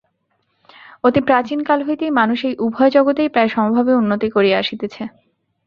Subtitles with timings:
[1.03, 5.03] অতি প্রাচীনকাল হইতেই মানুষ এই উভয় জগতেই প্রায় সমভাবে উন্নতি করিয়া আসিতেছে।